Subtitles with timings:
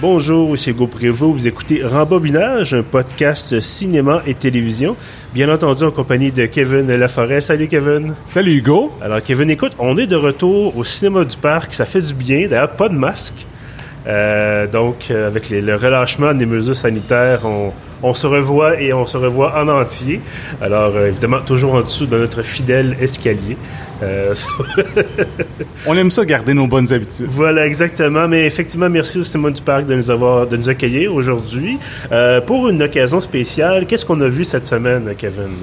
[0.00, 1.32] Bonjour, c'est Hugo Prévost.
[1.32, 4.94] Vous écoutez Rembobinage, un podcast cinéma et télévision.
[5.34, 7.40] Bien entendu, en compagnie de Kevin Laforêt.
[7.40, 8.14] Salut, Kevin.
[8.24, 8.92] Salut, Hugo.
[9.02, 11.74] Alors, Kevin, écoute, on est de retour au cinéma du parc.
[11.74, 12.46] Ça fait du bien.
[12.46, 13.44] D'ailleurs, pas de masque.
[14.06, 17.72] Euh, donc, euh, avec les, le relâchement des mesures sanitaires, on,
[18.02, 20.20] on, se revoit et on se revoit en entier.
[20.60, 23.56] Alors, euh, évidemment, toujours en dessous de notre fidèle escalier.
[24.02, 24.34] Euh,
[25.86, 27.26] on aime ça, garder nos bonnes habitudes.
[27.28, 28.28] Voilà, exactement.
[28.28, 31.78] Mais effectivement, merci au Cinéma du Parc de nous avoir, de nous accueillir aujourd'hui.
[32.12, 35.56] Euh, pour une occasion spéciale, qu'est-ce qu'on a vu cette semaine, Kevin?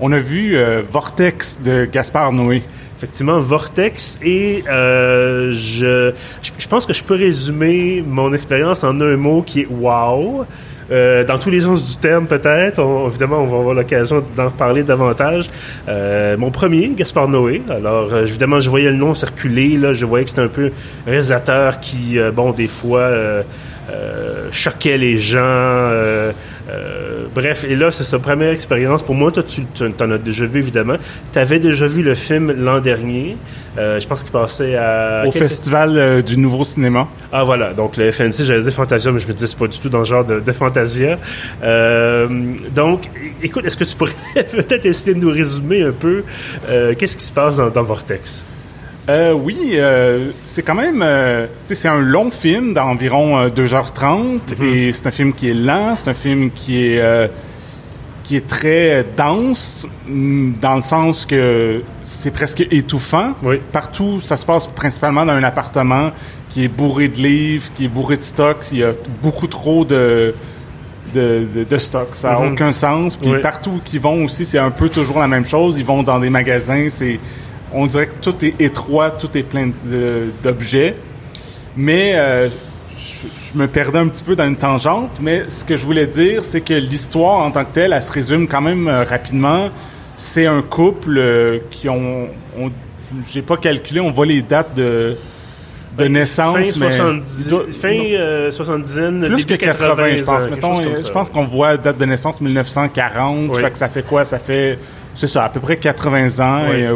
[0.00, 0.58] On a vu
[0.90, 2.64] Vortex de Gaspard Noé
[3.02, 9.16] effectivement Vortex et euh, je, je pense que je peux résumer mon expérience en un
[9.16, 10.46] mot qui est wow.
[10.90, 12.80] Euh, dans tous les sens du terme peut-être.
[13.08, 15.48] évidemment, on va avoir l'occasion d'en parler davantage.
[15.88, 17.62] Euh, mon premier, Gaspard Noé.
[17.68, 19.76] Alors, euh, évidemment, je voyais le nom circuler.
[19.76, 20.72] Là, je voyais que c'était un peu
[21.06, 23.42] réalisateur qui, euh, bon, des fois euh,
[24.50, 26.32] choquait les gens.
[26.70, 29.02] Euh, bref, et là, c'est sa première expérience.
[29.02, 30.96] Pour moi, toi, tu, en as déjà vu, évidemment.
[31.32, 33.36] Tu avais déjà vu le film l'an dernier.
[33.78, 35.24] Euh, je pense qu'il passait à...
[35.26, 37.08] Au Festival euh, du Nouveau Cinéma.
[37.32, 37.72] Ah, voilà.
[37.72, 40.00] Donc, le FNC, j'allais dire Fantasia, mais je me disais, c'est pas du tout dans
[40.00, 41.18] le genre de, de Fantasia.
[42.74, 43.10] donc,
[43.42, 46.24] écoute, est-ce que tu pourrais peut-être essayer de nous résumer un peu
[46.98, 48.44] qu'est-ce qui se passe dans, dans Vortex?
[49.08, 54.66] Euh, oui, euh, c'est quand même, euh, c'est un long film d'environ 2h30 mhm.
[54.66, 57.30] et c'est un film qui est lent, c'est un film qui est
[58.22, 63.34] qui est très dense mm, dans le sens que c'est presque étouffant.
[63.42, 63.60] Oui.
[63.72, 66.12] Partout, ça se passe principalement dans un appartement
[66.48, 68.66] qui est bourré de livres, qui est bourré de stocks.
[68.70, 70.32] Il y a beaucoup trop de
[71.12, 72.14] de, de, de stocks.
[72.14, 72.52] Ça n'a mhm.
[72.52, 73.16] aucun sens.
[73.16, 75.76] Puis partout qu'ils vont aussi, c'est un peu toujours la même chose.
[75.78, 77.18] Ils vont dans des magasins, c'est
[77.74, 79.70] on dirait que tout est étroit, tout est plein
[80.42, 80.94] d'objets.
[81.76, 82.48] Mais euh,
[82.96, 86.44] je, me perdais un petit peu dans une tangente, mais ce que je voulais dire,
[86.44, 89.70] c'est que l'histoire en tant que telle, elle se résume quand même euh, rapidement.
[90.16, 92.28] C'est un couple euh, qui ont,
[93.32, 95.16] j'ai pas calculé, on voit les dates de
[95.92, 100.80] de ben, naissance, fin 70, fin 70 plus que 80, je pense.
[101.06, 104.24] je pense qu'on voit date de naissance 1940, fait que ça fait quoi?
[104.24, 104.78] Ça fait
[105.14, 106.72] c'est ça, à peu près 80 ans.
[106.72, 106.88] Et,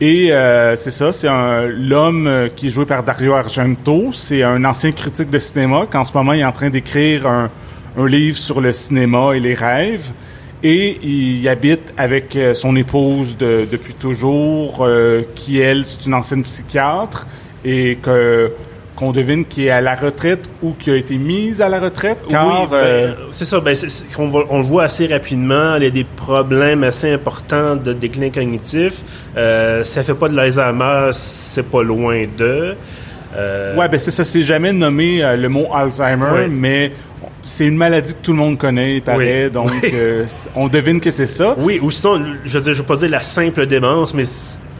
[0.00, 1.28] et euh, c'est ça, c'est
[1.68, 4.12] l'homme euh, qui est joué par Dario Argento.
[4.14, 7.50] C'est un ancien critique de cinéma qu'en ce moment il est en train d'écrire un,
[7.98, 10.12] un, livre sur le cinéma et les rêves.
[10.62, 14.88] Et il habite avec euh, son épouse de, depuis toujours,
[15.34, 17.26] qui elle c'est une ancienne psychiatre
[17.62, 18.52] et que
[19.00, 22.18] qu'on devine qui est à la retraite ou qui a été mise à la retraite,
[22.28, 22.68] car...
[22.68, 23.74] Ben, euh, c'est ça, ben,
[24.18, 28.28] on, on, le voit assez rapidement, il y a des problèmes assez importants de déclin
[28.28, 29.02] cognitif.
[29.38, 32.76] Euh, ça fait pas de l'Alzheimer, c'est pas loin de...
[33.36, 33.76] Euh...
[33.76, 36.92] Ouais, ben c'est ça, c'est jamais nommé euh, le mot Alzheimer, mais
[37.42, 40.24] c'est une maladie que tout le monde connaît, il paraît, donc euh,
[40.54, 41.54] on devine que c'est ça.
[41.58, 44.24] Oui, ou sinon, je veux dire, je vais pas dire la simple démence, mais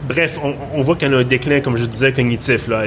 [0.07, 0.39] bref,
[0.73, 2.67] on, voit qu'elle a un déclin, comme je disais, cognitif.
[2.67, 2.83] Là.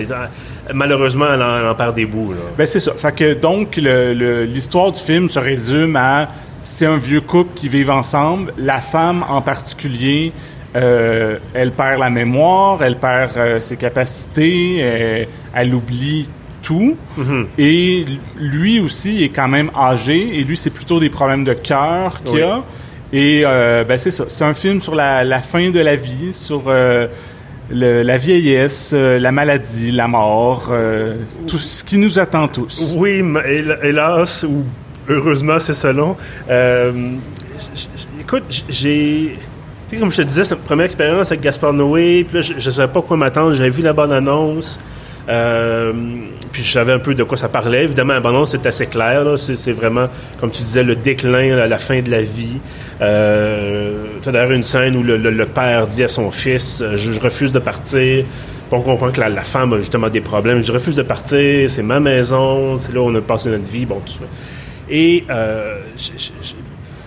[0.72, 2.32] Malheureusement, elle en, perd des bouts.
[2.32, 2.38] Là.
[2.56, 2.92] Ben c'est ça.
[2.94, 6.28] Fait que donc, l'histoire du film se résume à
[6.62, 8.54] c'est un vieux couple qui vivent ensemble.
[8.56, 10.32] La femme en particulier,
[10.76, 16.28] euh, elle perd la mémoire, elle perd euh, ses capacités, elle, elle oublie
[16.64, 16.96] tout.
[17.18, 17.46] Mm-hmm.
[17.58, 18.04] Et
[18.36, 20.38] lui aussi est quand même âgé.
[20.38, 22.62] Et lui, c'est plutôt des problèmes de cœur qu'il a.
[23.12, 24.24] Et euh, ben c'est ça.
[24.28, 27.06] C'est un film sur la, la, fin de la vie, sur euh,
[27.70, 30.72] le, la vieillesse, euh, la maladie, la mort,
[31.46, 32.94] tout ce qui nous attend tous.
[32.96, 33.22] Oui,
[33.82, 34.64] hélas ou
[35.08, 36.16] heureusement, c'est selon.
[38.20, 39.38] écoute, j'ai
[39.98, 42.24] comme je te disais, c'est ma première expérience avec Gaspard Noé.
[42.28, 43.52] Puis là, je ne savais pas quoi m'attendre.
[43.52, 44.80] J'avais vu la bonne annonce.
[45.28, 45.92] Euh,
[46.52, 47.84] puis je savais un peu de quoi ça parlait.
[47.84, 49.24] Évidemment, l'abandon, c'est assez clair.
[49.38, 50.08] C'est, vraiment,
[50.40, 52.58] comme tu disais, le déclin, la fin de la vie.
[53.00, 57.18] Euh, tu as d'ailleurs une scène où le, père dit à son fils, euh, je,
[57.20, 58.24] refuse de partir.
[58.70, 60.62] on comprend que la, femme a justement des problèmes.
[60.62, 63.86] Je refuse de partir, c'est ma maison, c'est là où on a passé notre vie.
[63.86, 64.20] Bon, tout ça.
[64.88, 65.80] Et euh,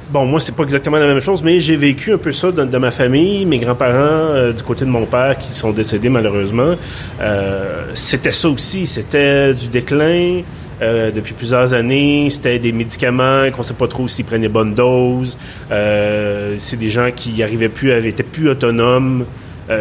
[0.10, 2.78] Bon, moi, c'est pas exactement la même chose, mais j'ai vécu un peu ça de,
[2.78, 3.46] ma famille.
[3.46, 6.76] Mes grands-parents, euh, du côté de mon père, qui sont décédés malheureusement,
[7.20, 8.88] euh, c'était ça aussi.
[8.88, 10.44] C'était du déclin.
[10.82, 15.38] Euh, depuis plusieurs années, c'était des médicaments qu'on sait pas trop s'ils prenaient bonne dose.
[15.70, 19.26] c'est des gens qui arrivaient plus, étaient plus autonomes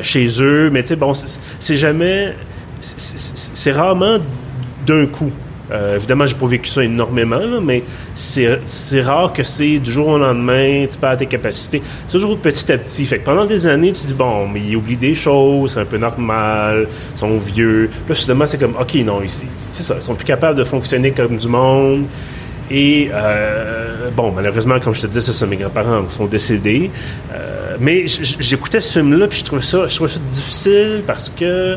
[0.03, 0.71] chez eux.
[0.71, 2.35] Mais tu sais, bon, c'est jamais,
[2.81, 4.19] c'est rarement
[4.85, 5.31] d'un coup.
[5.71, 7.83] Euh, évidemment, j'ai pas vécu ça énormément, mais
[8.15, 11.83] c'est rare que c'est du jour au lendemain, tu perds tes capacités.
[12.07, 13.05] C'est toujours petit à petit.
[13.05, 15.85] Fait que pendant des années, tu dis, bon, mais ils oublient des choses, c'est un
[15.85, 17.91] peu normal, ils sont vieux.
[17.91, 21.11] Puis là, soudainement, c'est comme, OK, non, c'est ça, ils sont plus capables de fonctionner
[21.11, 22.05] comme du monde.
[22.71, 26.91] Et, euh, bon, malheureusement, comme je te disais, c'est ça, mes grands-parents sont décédés.
[27.33, 31.77] Euh, mais j'écoutais ce film-là, puis je trouvais ça, ça difficile parce que...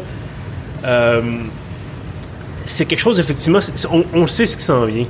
[0.85, 1.21] Euh,
[2.69, 3.59] c'est quelque chose, effectivement,
[4.13, 5.05] on, sait ce qui s'en vient.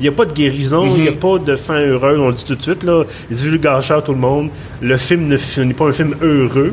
[0.00, 1.18] Il n'y a pas de guérison, il n'y a mhm.
[1.18, 3.04] pas de fin heureuse, on le dit tout de suite, là.
[3.30, 4.50] Ils vulgarisent tout le monde.
[4.80, 6.72] Le film ne finit pas un film heureux.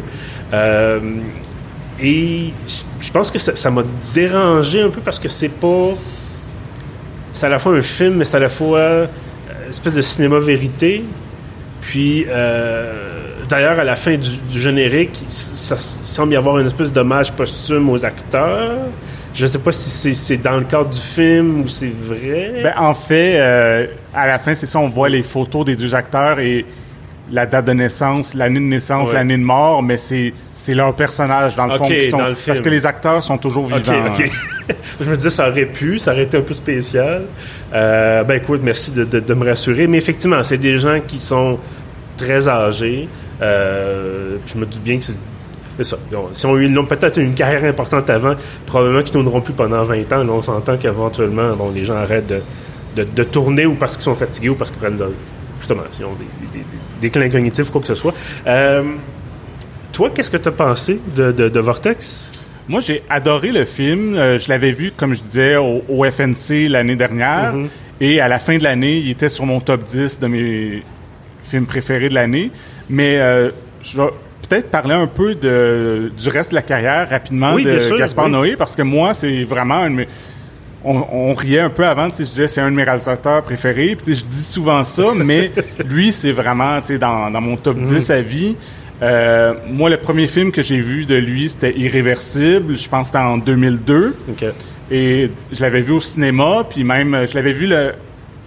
[0.53, 0.99] Euh,
[1.99, 2.51] et
[2.99, 3.83] je pense que ça m'a
[4.13, 5.89] dérangé un peu parce que c'est pas.
[7.33, 9.05] C'est à la fois un film, mais c'est à la fois euh,
[9.65, 11.03] une espèce de cinéma vérité.
[11.81, 16.91] Puis, euh, d'ailleurs, à la fin du, du générique, ça semble y avoir une espèce
[16.91, 18.79] d'hommage posthume aux acteurs.
[19.33, 22.61] Je sais pas si c'est dans le cadre du film ou c'est vrai.
[22.63, 25.95] Ben, en fait, euh, à la fin, c'est ça, on voit les photos des deux
[25.95, 26.65] acteurs et
[27.31, 30.33] la date de naissance, l'année de naissance, l'année de mort, mais c'est
[30.63, 33.81] c'est leur personnage dans le fond qui sont, parce que les acteurs sont toujours vivants.
[35.01, 37.23] je me disais ça aurait pu, ça aurait été un peu spécial.
[37.73, 41.57] Euh, ben écoute, merci de, de, me rassurer, mais effectivement, c'est des gens qui sont
[42.15, 43.09] très âgés.
[43.41, 45.15] Euh, je me doute bien que c'est
[45.83, 45.97] ça.
[46.33, 48.35] si on eu peut-être une carrière importante avant,
[48.65, 50.23] probablement qu'ils tourneront plus pendant 20 ans.
[50.23, 52.33] Là, on s'entend qu'éventuellement, bon, les gens arrêtent
[52.95, 54.99] de, de, tourner ou parce qu'ils sont fatigués ou parce qu'ils prennent
[55.59, 56.65] justement, ils ont des, des,
[56.99, 58.13] des, clins cognitifs ou quoi que ce soit.
[58.47, 58.83] Euh,
[59.91, 62.31] toi, qu'est-ce que tu as pensé de, de, Vortex?
[62.67, 64.15] Moi, j'ai adoré le film.
[64.15, 67.55] Euh, je l'avais vu, comme je disais, au, FNC l'année dernière.
[67.55, 67.67] Mm-hmm.
[68.01, 70.83] Et à la fin de l'année, il était sur mon top 10 de mes
[71.43, 72.51] films préférés de l'année.
[72.89, 73.51] Mais euh,
[73.83, 74.01] je
[74.51, 78.75] peut-être parler un peu de, du reste de la carrière rapidement de Gaspard Noé, parce
[78.75, 80.03] que moi, c'est vraiment un
[80.83, 84.23] on, riait un peu avant, je disais c'est un de mes réalisateurs préférés, puis je
[84.23, 85.51] dis souvent ça, mais
[85.85, 88.11] lui, c'est vraiment dans, dans mon top 10 mm.
[88.11, 88.55] à vie.
[89.03, 92.75] Euh, moi, le premier film que j'ai vu de lui, c'était Irréversible.
[92.75, 94.15] Je pense que c'était en 2002.
[94.91, 97.93] Et je l'avais vu au cinéma, puis même, je l'avais vu le,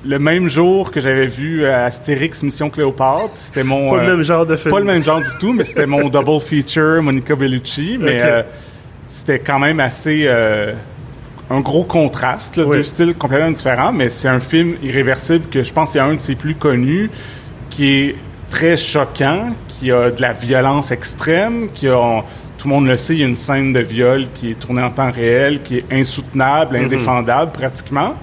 [0.07, 3.33] le même jour que j'avais vu euh, Astérix Mission Cléopâtre.
[3.37, 4.73] C'était mon pas le même genre de film.
[4.73, 8.43] Pas le même genre du tout, mais c'était mon double feature Monica Bellucci, mais euh,
[9.09, 10.73] c'était quand même assez euh,
[11.51, 15.73] un gros contraste, là, deux styles complètement différents, mais c'est un film irréversible que je
[15.73, 17.11] pense c'est un de ses plus connus,
[17.71, 18.17] qui est
[18.51, 22.25] très choquant, qui a de la violence extrême, qui a
[22.59, 24.83] tout le monde le sait, il y a une scène de viol qui est tournée
[24.83, 26.85] en temps réel, qui est insoutenable, mm-hmm.
[26.85, 28.15] indéfendable pratiquement.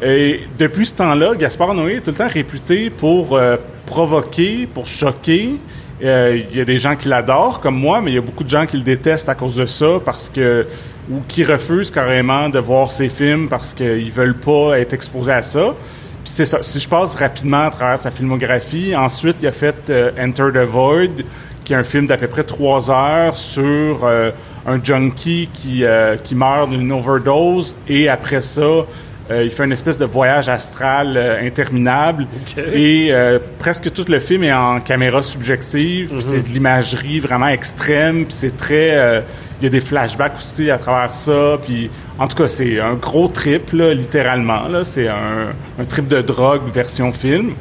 [0.00, 4.86] Et depuis ce temps-là, Gaspard Noé est tout le temps réputé pour euh, provoquer, pour
[4.86, 5.56] choquer.
[6.04, 8.44] Euh, il y a des gens qui l'adorent, comme moi, mais il y a beaucoup
[8.44, 10.66] de gens qui le détestent à cause de ça, parce que
[11.10, 15.42] ou qui refusent carrément de voir ses films parce qu'ils veulent pas être exposés à
[15.42, 15.74] ça.
[16.22, 16.62] Puis c'est ça.
[16.62, 20.68] Si je passe rapidement à travers sa filmographie, ensuite il a fait euh, Enter the
[20.68, 21.24] Void,
[21.64, 25.82] qui est un film d'à peu près trois heures sur un junkie qui
[26.24, 28.84] qui meurt d'une overdose et après ça
[29.30, 32.26] euh, il fait une espèce de voyage astral euh, interminable.
[32.56, 36.14] Et euh, presque tout le film est en caméra subjective.
[36.14, 36.22] Mhm.
[36.22, 38.24] C'est de l'imagerie vraiment extrême.
[38.24, 39.24] Puis c'est très...
[39.60, 41.58] il y a des flashbacks aussi à travers ça.
[41.62, 44.66] Puis en tout cas, c'est un gros trip, là, littéralement.
[44.68, 44.84] Là.
[44.84, 47.52] C'est un, un trip de drogue version film.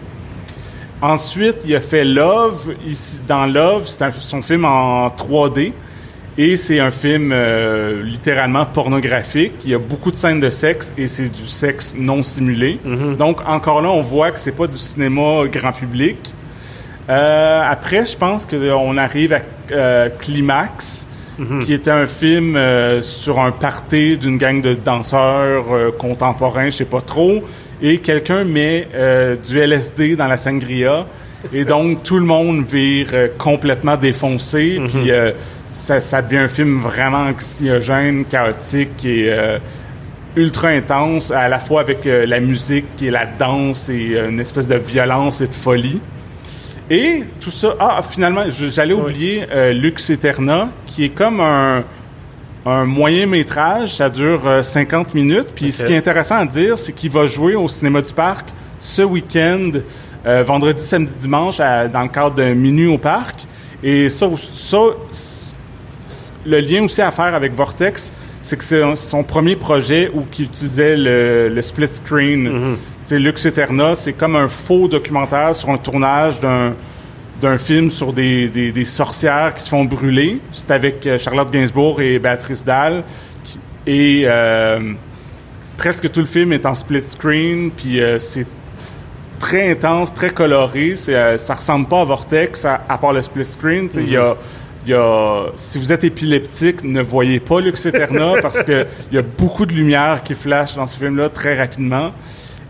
[1.02, 2.74] Ensuite, il a fait Love.
[2.88, 5.74] Ici, dans Love, c'est son film en 3D.
[6.40, 9.54] Et c'est un film euh, littéralement pornographique.
[9.66, 12.80] Il y a beaucoup de scènes de sexe et c'est du sexe non simulé.
[12.86, 13.16] Mhm.
[13.16, 16.18] Donc encore là, on voit que c'est pas du cinéma grand public.
[17.10, 19.40] Euh, après, je pense qu'on arrive à
[19.72, 21.08] euh, Climax,
[21.40, 21.64] mhm.
[21.64, 22.60] qui était un film
[23.02, 25.66] sur un party d'une gang de danseurs
[25.98, 27.42] contemporains, je sais pas trop,
[27.82, 28.88] et quelqu'un met
[29.48, 31.08] du LSD dans la sangria.
[31.52, 33.08] Et donc, tout le monde vire
[33.40, 34.78] complètement défoncé.
[34.80, 34.88] Mhm.
[34.90, 35.12] Puis
[35.78, 39.60] ça, devient un film vraiment anxiogène, chaotique et euh,
[40.36, 44.40] ultra intense, à la fois avec euh, la musique et la danse et euh, une
[44.40, 46.02] espèce de violence et de folie.
[46.90, 51.84] Et tout ça, ah, finalement, j'allais oublier Lux Eterna, qui est comme un,
[52.86, 55.50] moyen métrage, ça dure 50 minutes.
[55.54, 58.48] Puis ce qui est intéressant à dire, c'est qu'il va jouer au cinéma du parc
[58.80, 59.72] ce week-end,
[60.46, 63.46] vendredi, samedi, dimanche, dans le cadre d'un Minuit au parc.
[63.84, 64.30] Et ça,
[64.62, 64.78] ça
[66.48, 68.12] le lien aussi à faire avec Vortex,
[68.42, 72.50] c'est que c'est son premier projet où qui utilisait le, split screen.
[72.50, 72.78] Mm
[73.10, 76.74] Lux Eterna, c'est comme un faux documentaire sur un tournage d'un
[77.42, 80.42] d'un film sur des, des, sorcières qui se font brûler.
[80.52, 83.04] C'est avec euh, Charlotte Gainsbourg et Béatrice Dalle.
[83.86, 84.94] Et euh,
[85.78, 88.48] presque tout le film est en split screen, puis c'est
[89.40, 90.96] très intense, très coloré.
[90.96, 93.88] C'est, ça ressemble pas à Vortex, à, part le split screen.
[93.96, 98.34] Il y a il y a, si vous êtes épileptique, ne voyez pas Lux Eterna
[98.42, 102.12] parce que il y a beaucoup de lumière qui flash dans ce film-là très rapidement.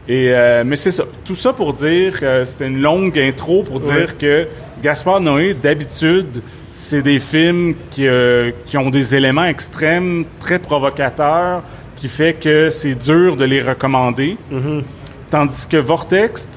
[0.08, 1.04] Et euh, mais c'est ça.
[1.26, 4.48] Tout ça pour dire, que c'était une longue intro pour dire que
[4.82, 11.64] Gaspard Noé, d'habitude, c'est des films qui, euh, qui ont des éléments extrêmes, très provocateurs,
[11.96, 14.38] qui fait que c'est dur de les recommander.
[14.54, 14.84] Mm-hmm.
[15.30, 16.48] Tandis que Vortex,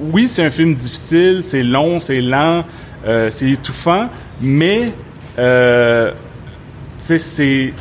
[0.00, 2.64] oui, c'est un film difficile, c'est long, c'est lent,
[3.06, 4.08] euh, c'est étouffant,
[4.40, 4.92] mais
[5.38, 6.12] euh,
[6.98, 7.72] c'est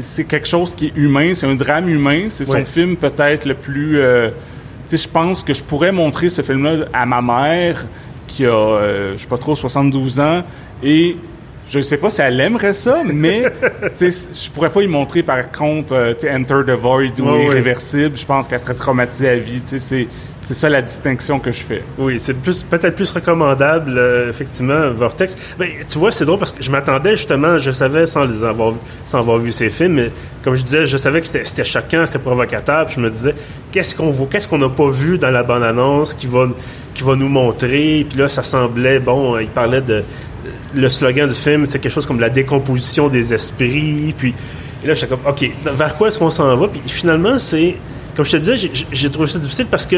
[0.00, 3.54] c'est quelque chose qui est humain, c'est un drame humain, c'est son film peut-être le
[3.54, 3.98] plus...
[4.00, 4.30] Euh,
[4.90, 7.86] je pense que je pourrais montrer ce film-là à ma mère
[8.28, 10.42] qui a, euh, je sais pas trop, 72 ans,
[10.82, 11.16] et
[11.68, 13.44] je sais pas si elle aimerait ça, mais
[14.00, 18.16] je pourrais pas y montrer par contre euh, Enter the Void ou Irréversible.
[18.16, 19.62] Je pense qu'elle serait traumatisée à vie.
[19.64, 20.06] C'est
[20.46, 21.82] c'est ça la distinction que je fais.
[21.98, 25.36] Oui, c'est plus peut-être plus recommandable, euh, effectivement, Vortex.
[25.58, 28.74] Ben, tu vois, c'est drôle parce que je m'attendais justement, je savais sans les avoir,
[29.06, 30.12] sans avoir vu ces films, mais
[30.44, 32.86] comme je disais, je savais que c'était choquant, c'était provocateur.
[32.86, 33.34] Puis je me disais,
[33.72, 36.46] qu'est-ce qu'on voit, qu'est-ce qu'on n'a pas vu dans la bande annonce qui va,
[36.94, 38.06] qui va nous montrer?
[38.08, 39.36] Puis là, ça semblait bon.
[39.40, 40.04] Il parlait de
[40.74, 44.14] le slogan du film, c'est quelque chose comme la décomposition des esprits.
[44.16, 44.32] Puis
[44.84, 46.68] là, j'étais comme, ok, vers quoi est-ce qu'on s'en va?
[46.68, 47.74] Puis finalement, c'est
[48.16, 49.96] comme je te disais, j'ai trouvé ça difficile parce que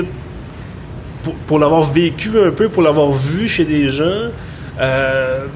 [1.47, 4.31] pour, l'avoir vécu un peu, pour l'avoir vu chez des gens,
[4.81, 5.47] euh,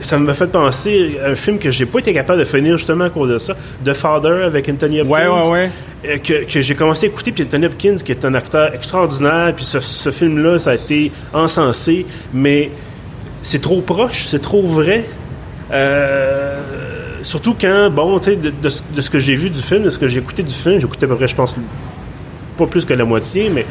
[0.00, 3.04] ça m'a fait penser à un film que j'ai pas été capable de finir justement
[3.04, 5.12] à cause de ça, The Father avec Anthony Hopkins.
[5.12, 5.70] Ouais, ouais, ouais.
[6.06, 9.52] Euh, que, que j'ai commencé à écouter, puis Anthony Hopkins, qui est un acteur extraordinaire,
[9.56, 12.70] puis ce, ce film-là, ça a été encensé, mais
[13.42, 15.04] c'est trop proche, c'est trop vrai.
[15.72, 16.60] Euh,
[17.22, 19.90] surtout quand, bon, tu sais, de, de, de, ce que j'ai vu du film, de
[19.90, 21.58] ce que j'ai écouté du film, j'ai écouté à peu près, je pense,
[22.56, 23.66] pas plus que la moitié, mais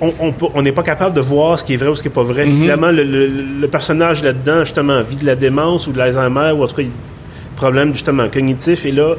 [0.00, 2.22] on n'est pas capable de voir ce qui est vrai ou ce qui est pas
[2.22, 2.44] vrai.
[2.46, 2.58] Mhm.
[2.58, 6.76] Évidemment, le, personnage là-dedans, justement, vit de la démence ou de l'Alzheimer, ou en tout
[6.76, 6.82] cas,
[7.56, 8.84] problème, justement, cognitif.
[8.84, 9.14] Et là,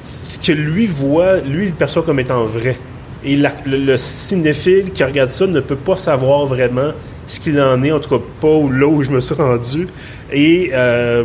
[0.00, 2.76] ce que lui voit, lui, il le perçoit comme étant vrai.
[3.24, 6.92] Et le, cinéphile qui regarde ça ne peut pas savoir vraiment
[7.26, 9.88] ce qu'il en est, en tout cas pas là où je me suis rendu.
[10.32, 11.24] Et euh,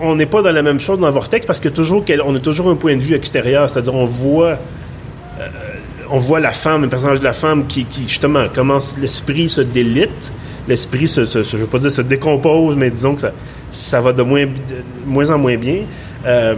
[0.00, 2.68] on n'est pas dans la même chose dans Vortex parce que toujours on a toujours
[2.70, 4.58] un point de vue extérieur, c'est-à-dire on voit
[6.12, 10.30] on voit la femme, le personnage de la femme qui, justement commence, l'esprit se délite,
[10.68, 13.32] l'esprit se, je veux pas dire se décompose, mais disons que ça,
[13.72, 14.46] ça va de moins,
[15.06, 15.78] moins en moins bien.
[16.26, 16.54] Euh,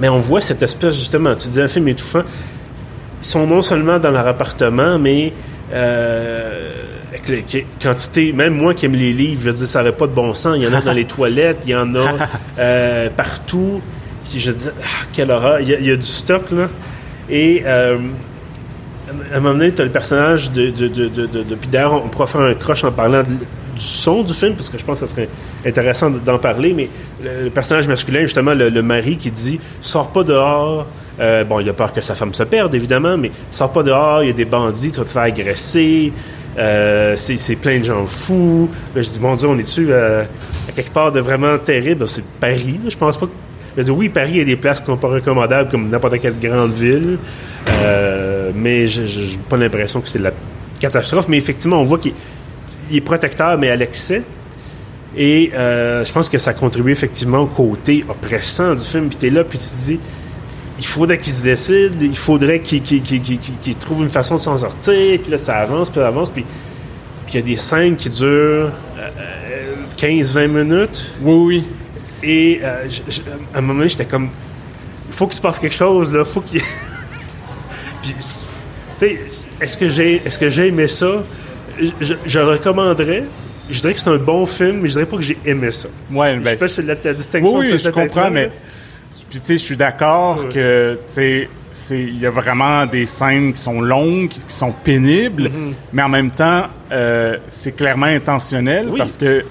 [0.00, 2.22] mais on voit cette espèce, justement, tu dis un film étouffant,
[3.20, 5.32] ils sont non seulement dans leur appartement, mais
[5.72, 6.72] euh,
[7.10, 10.08] avec la quantité, même moi qui aime les livres, je veux dire, ça n'avait pas
[10.08, 10.56] de bon sens.
[10.56, 12.16] Il y en a dans les toilettes, il y en a
[12.58, 13.80] euh, partout.
[14.34, 15.60] je dis, ah, quelle horreur.
[15.60, 16.68] il y, a, du stock, là.
[17.30, 17.98] Et euh,
[19.32, 20.70] à un moment donné, tu as le personnage de.
[20.70, 23.36] de, de, de, on pourra faire un croche en parlant du
[23.76, 25.28] son du film, parce que je pense que ça serait
[25.64, 26.88] intéressant d'en parler, mais
[27.22, 30.86] le, personnage masculin, justement, le, mari qui dit Sors pas dehors.
[31.20, 34.22] Euh, bon, il a peur que sa femme se perde, évidemment, mais sors pas dehors,
[34.22, 36.12] il y a des bandits, tu vas te faire agresser.
[36.56, 38.68] Euh, c'est plein de gens fous.
[38.94, 40.26] je dis, mon Dieu, on est dessus à
[40.74, 42.06] quelque part de vraiment terrible?
[42.08, 42.80] C'est Paris.
[42.88, 43.26] Je pense pas
[43.86, 46.38] que oui, Paris, il y a des places qui sont pas recommandables comme n'importe quelle
[46.38, 47.18] grande ville,
[47.68, 50.32] euh, mais je n'ai pas l'impression que c'est la
[50.80, 51.28] catastrophe.
[51.28, 52.14] Mais effectivement, on voit qu'il
[52.92, 54.22] est protecteur, mais à l'excès.
[55.16, 59.08] Et euh, je pense que ça contribue effectivement au côté oppressant du film.
[59.08, 60.00] Puis tu es là, puis tu te dis,
[60.78, 65.20] il faudrait qu'il se décide, il faudrait qu'il trouve une façon de s'en sortir.
[65.20, 66.30] Puis là, ça avance, puis ça avance.
[66.30, 66.44] Puis
[67.28, 68.70] il y a des scènes qui durent
[69.96, 71.06] 15-20 euh, minutes.
[71.22, 71.64] Oui, oui.
[72.22, 72.86] Et euh,
[73.54, 74.30] à un moment donné, j'étais comme,
[75.08, 76.60] il faut qu'il se passe quelque chose, là, faut qu'il.
[78.02, 78.24] Puis, tu
[78.96, 79.20] sais,
[79.60, 81.24] est-ce que j'ai, est-ce que j'ai aimé ça?
[82.00, 83.24] Je, je, le recommanderais.
[83.70, 85.88] Je dirais que c'est un bon film, mais je dirais pas que j'ai aimé ça.
[86.10, 87.58] Ouais, ben, je sais pas si la, la distinction.
[87.58, 88.50] Oui, oui je comprends, mais
[89.30, 93.52] puis tu sais, je suis d'accord que tu sais, il y a vraiment des scènes
[93.52, 95.72] qui sont longues, qui sont pénibles, mm-hmm.
[95.92, 99.44] mais en même temps, euh, c'est clairement intentionnel parce que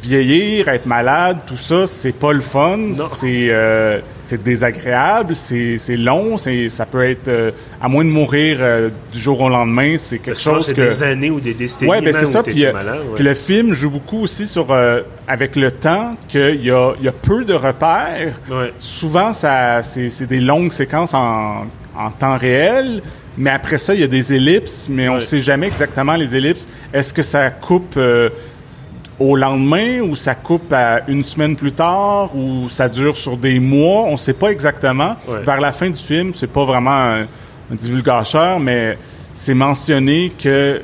[0.00, 2.92] vieillir, être malade, tout ça, c'est pas le fun.
[3.18, 7.50] C'est euh, c'est désagréable, c'est long, c'est ça peut être euh,
[7.80, 11.30] à moins de mourir euh, du jour au lendemain, c'est quelque chose que des années
[11.30, 11.90] ou des décennies.
[11.90, 12.42] Ouais, ben c'est ça.
[12.42, 12.64] Puis,
[13.18, 14.66] le film joue beaucoup aussi sur
[15.26, 18.40] avec le temps qu'il y a il y a peu de repères.
[18.78, 23.02] Souvent, ça c'est des longues séquences en en temps réel.
[23.40, 26.34] Mais après ça, il y a des ellipses, mais on ne sait jamais exactement les
[26.34, 26.68] ellipses.
[26.92, 27.96] Est-ce que ça coupe
[29.18, 33.58] au lendemain ou ça coupe à une semaine plus tard ou ça dure sur des
[33.58, 35.16] mois, on sait pas exactement.
[35.44, 38.96] Vers la fin du film, c'est pas vraiment un, un divulgateur, mais
[39.34, 40.82] c'est mentionné que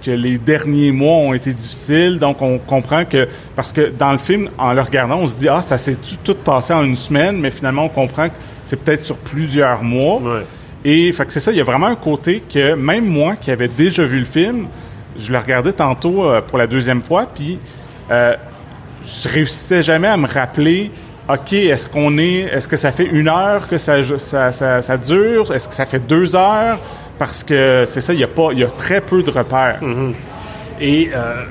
[0.00, 4.18] que les derniers mois ont été difficiles, donc on comprend que parce que dans le
[4.18, 7.38] film, en le regardant, on se dit ah ça s'est tout, passé en une semaine,
[7.38, 8.34] mais finalement on comprend que
[8.64, 10.20] c'est peut-être sur plusieurs mois.
[10.84, 13.50] Et fait que c'est ça, il y a vraiment un côté que même moi qui
[13.50, 14.66] avais déjà vu le film,
[15.16, 17.58] je le regardais tantôt euh, pour la deuxième fois, puis
[18.10, 18.34] euh,
[19.06, 20.90] je réussissais jamais à me rappeler
[21.28, 25.52] OK, est-ce qu'on est, est-ce que ça fait une heure que ça, ça, dure?
[25.52, 26.80] Est-ce que ça fait deux heures?
[27.18, 29.78] Parce que c'est ça, il y a pas, il y a très peu de repères.
[29.80, 30.12] Mm-hmm.
[30.80, 31.44] Et euh,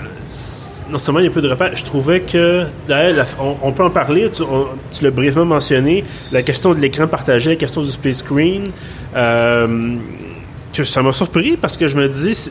[0.89, 3.89] non seulement il y a peu de repères, je trouvais que d'ailleurs, on, peut en
[3.89, 4.29] parler.
[4.29, 4.43] Tu,
[4.91, 6.03] tu l'as brièvement mentionné,
[6.33, 8.71] la question de l'écran partagé, la question du space screen.
[9.15, 9.95] Euh,
[10.83, 12.49] ça m'a surpris parce que je me dis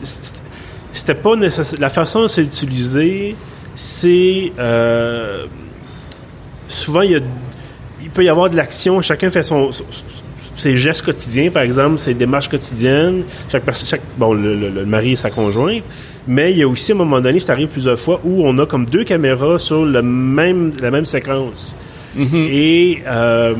[0.93, 1.79] c'était pas nécessaire.
[1.79, 3.35] La façon dont c'est utilisé,
[3.75, 5.45] c'est euh,
[6.67, 7.21] souvent, il,
[8.13, 9.01] peut y avoir de l'action.
[9.01, 9.69] Chacun fait son,
[10.55, 13.23] ses gestes quotidiens, par exemple, ses démarches quotidiennes.
[13.49, 15.83] Chaque personne, chaque, bon, le, mari et sa conjointe.
[16.27, 18.57] Mais il y a aussi, à un moment donné, ça arrive plusieurs fois, où on
[18.59, 21.75] a comme deux caméras sur le même, la même séquence.
[22.17, 22.47] Mm-hmm.
[22.49, 23.55] Et euh,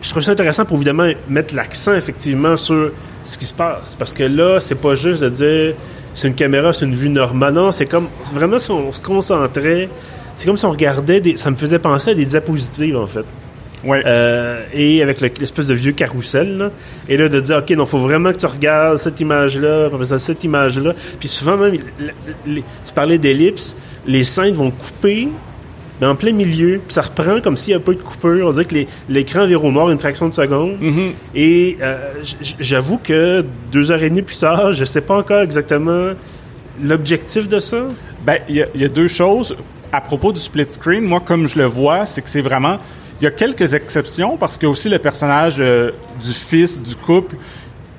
[0.00, 2.92] je trouve ça intéressant pour évidemment mettre l'accent effectivement sur
[3.24, 3.94] ce qui se passe.
[3.96, 5.74] Parce que là, c'est pas juste de dire
[6.14, 7.54] c'est une caméra, c'est une vue normale.
[7.54, 9.88] Non, c'est comme vraiment si on se concentrait
[10.34, 13.24] c'est comme si on regardait des, ça me faisait penser à des diapositives en fait.
[13.84, 14.00] Ouais.
[14.06, 16.70] Euh, et avec l'espèce de vieux carrousel là,
[17.08, 20.44] et là de dire ok donc faut vraiment que tu regardes cette image là, cette
[20.44, 23.76] image là, puis souvent même tu parlais d'ellipse,
[24.06, 25.28] les scènes vont couper
[26.02, 28.48] mais en plein milieu, puis ça reprend comme s'il y a un peu de coupure.
[28.48, 28.74] On dirait que
[29.08, 30.76] l'écran vire au noir une fraction de seconde.
[30.82, 31.12] Mm-hmm.
[31.36, 32.14] Et euh,
[32.58, 36.10] j'avoue que deux heures et demie plus tard, je sais pas encore exactement
[36.82, 37.84] l'objectif de ça.
[38.26, 39.56] Ben, il y, y, a deux choses
[39.92, 42.78] à propos du split screen, moi, comme je le vois, c'est que c'est vraiment...
[43.20, 46.82] Il y a quelques exceptions parce qu'il y a aussi le personnage euh, du fils
[46.82, 47.36] du couple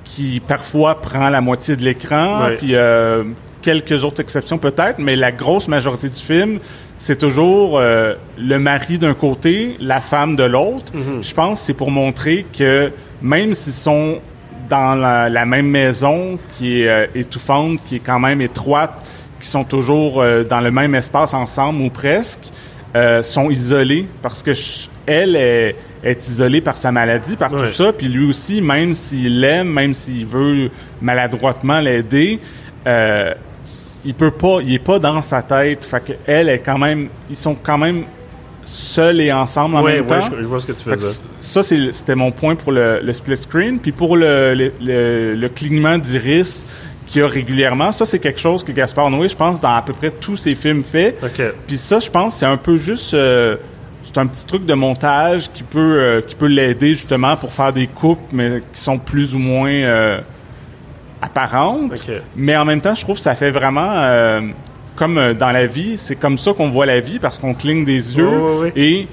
[0.03, 3.23] qui parfois prend la moitié de l'écran, puis euh,
[3.61, 6.59] quelques autres exceptions peut-être, mais la grosse majorité du film,
[7.05, 10.93] c'est toujours euh, le mari d'un côté, la femme de l'autre.
[10.93, 11.27] Mm-hmm.
[11.27, 14.19] Je pense que c'est pour montrer que même s'ils sont
[14.69, 19.03] dans la, la, même maison qui est euh, étouffante, qui est quand même étroite,
[19.41, 22.39] qui sont toujours euh, dans le même espace ensemble ou presque,
[23.23, 24.51] sont isolés parce que
[25.05, 29.41] elle est, est, isolée par sa maladie, par tout ça, puis lui aussi, même s'il
[29.41, 30.69] l'aime, même s'il veut
[31.01, 32.39] maladroitement l'aider,
[34.05, 35.85] il peut pas, il est pas dans sa tête.
[35.85, 38.03] Fait que elle est quand même, ils sont quand même
[38.65, 40.21] seuls et ensemble en même temps.
[40.21, 41.21] Je, je, vois ce que tu faisais.
[41.41, 43.79] Ça, c'était mon point pour le, le, split screen.
[43.79, 46.65] Puis pour le, le, le clignement d'iris,
[47.05, 47.91] qu'il y a régulièrement.
[47.91, 50.55] Ça, c'est quelque chose que Gaspard Noé, je pense, dans à peu près tous ses
[50.55, 51.15] films fait.
[51.67, 53.13] Puis ça, je pense, c'est un peu juste...
[53.13, 53.57] Euh,
[54.05, 57.73] c'est un petit truc de montage qui peut euh, qui peut l'aider justement pour faire
[57.73, 60.19] des coupes, mais qui sont plus ou moins euh,
[61.23, 62.03] apparentes.
[62.35, 64.41] Mais en même temps, je trouve que ça fait vraiment
[64.95, 68.15] comme dans la vie, c'est comme ça qu'on voit la vie parce qu'on cligne des
[68.15, 69.07] yeux et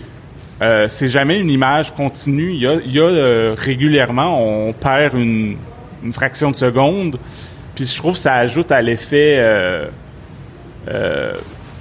[0.88, 2.53] c'est jamais une image continue.
[2.53, 5.57] Il y a, il y a régulièrement, on perd une,
[6.05, 7.18] une fraction de seconde
[7.75, 9.87] puis je trouve que ça ajoute à l'effet euh,
[10.88, 11.33] euh,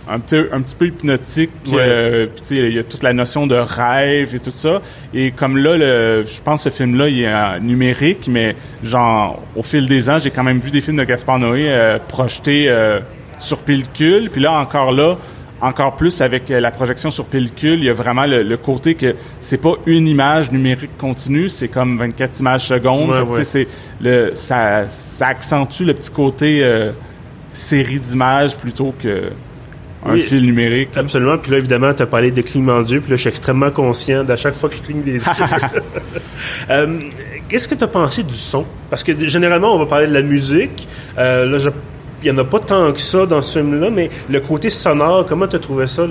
[0.09, 1.51] un, petit, un petit peu hypnotique.
[1.73, 4.81] Euh, il y a toute la notion de rêve et tout ça.
[5.13, 9.63] Et comme là, le, je pense que ce film-là, il est numérique, mais genre, au
[9.63, 12.73] fil des ans, j'ai quand même vu des films de Gaspard Noé projetés
[13.37, 14.29] sur pellicule.
[14.29, 15.17] Puis là, encore là,
[15.61, 19.57] encore plus avec la projection sur pellicule, il y a vraiment le, côté que c'est
[19.57, 23.13] pas une image numérique continue, c'est comme 24 images secondes.
[23.43, 23.67] c'est
[24.01, 26.91] le ça, ça accentue le petit côté euh,
[27.51, 29.29] série d'images plutôt que
[30.05, 30.89] un fil numérique.
[30.95, 31.37] Absolument.
[31.37, 33.01] Puis là, évidemment, tu as parlé de clignement d'yeux.
[33.01, 35.21] Puis là, je suis extrêmement conscient d'à chaque fois que je cligne des yeux.
[36.69, 36.99] euh,
[37.49, 38.63] Qu'est-ce que tu as pensé du son?
[38.89, 40.87] Parce que généralement, on va parler de la musique.
[41.17, 41.69] Euh, là, je
[42.21, 45.25] il n'y en a pas tant que ça dans ce film-là, mais le côté sonore,
[45.25, 46.05] comment tu as trouvé ça,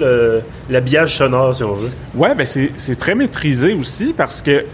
[0.70, 1.90] l'habillage sonore, si on veut?
[2.14, 4.66] Ouais, ben c'est très maîtrisé aussi parce que, tu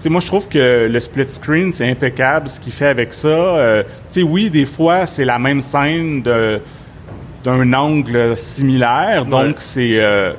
[0.00, 3.28] sais, moi, je trouve que le split screen, c'est impeccable ce qu'il fait avec ça.
[3.28, 6.22] Euh, tu sais, oui, des fois, c'est la même scène
[7.44, 10.32] d'un angle similaire, donc c'est euh,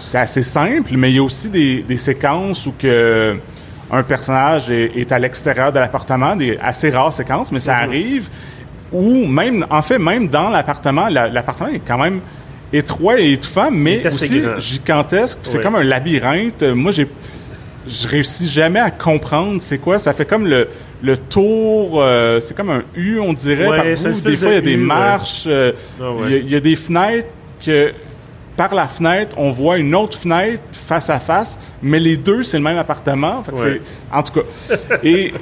[0.00, 3.36] c'est assez simple, mais il y a aussi des, des séquences où que
[3.90, 7.84] un personnage est, à l'extérieur de l'appartement, des assez rares séquences, mais ça mm-hmm.
[7.84, 8.28] arrive
[8.92, 12.20] ou même, en fait, même dans l'appartement, l'appartement est quand même
[12.72, 15.38] étroit et étouffant, mais aussi gigantesque.
[15.42, 16.62] C'est comme un labyrinthe.
[16.62, 17.08] Moi, j'ai
[17.88, 19.98] je réussis jamais à comprendre c'est quoi.
[19.98, 20.68] Ça fait comme le,
[21.02, 23.64] le tour, euh, c'est comme un U, on dirait.
[23.66, 24.20] par bout.
[24.20, 27.92] Des fois, il y a des marches, euh, ah il y, a des fenêtres que
[28.56, 32.58] par la fenêtre, on voit une autre fenêtre face à face, mais les deux, c'est
[32.58, 33.44] le même appartement.
[34.12, 34.76] En tout cas.
[35.02, 35.32] Et